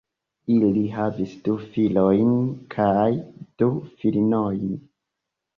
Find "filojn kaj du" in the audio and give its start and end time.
1.75-3.69